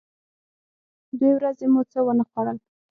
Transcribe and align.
دوې 1.19 1.31
ورځې 1.37 1.65
مو 1.73 1.81
څه 1.91 1.99
و 2.05 2.07
نه 2.19 2.23
خوړل. 2.29 2.57